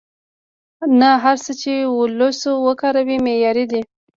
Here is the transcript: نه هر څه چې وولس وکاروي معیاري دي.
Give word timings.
نه 0.99 1.09
هر 1.23 1.35
څه 1.45 1.51
چې 1.61 1.73
وولس 1.93 2.39
وکاروي 2.65 3.17
معیاري 3.25 3.65
دي. 3.71 3.81